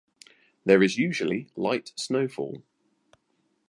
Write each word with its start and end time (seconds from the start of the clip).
There 0.65 0.81
is 0.81 0.97
usually 0.97 1.51
light 1.55 1.93
snowfall. 1.95 2.63